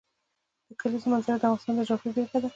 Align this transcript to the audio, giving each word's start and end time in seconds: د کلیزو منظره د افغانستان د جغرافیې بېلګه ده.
د 0.67 0.69
کلیزو 0.81 1.07
منظره 1.11 1.37
د 1.39 1.43
افغانستان 1.45 1.75
د 1.77 1.81
جغرافیې 1.89 2.11
بېلګه 2.15 2.37
ده. 2.41 2.47